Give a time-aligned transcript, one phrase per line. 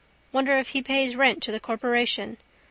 [0.31, 2.37] Wonder if he pays rent to the corporation.